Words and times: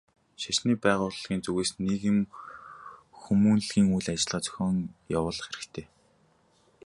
Шашны 0.41 0.73
байгууллагын 0.83 1.39
зүгээс 1.45 1.71
нийгэм 1.85 2.17
хүмүүнлэгийн 3.21 3.87
үйл 3.95 4.07
ажиллагаа 4.13 4.45
зохион 4.45 4.75
явуулах 5.17 5.47
хэрэгтэй. 5.49 5.85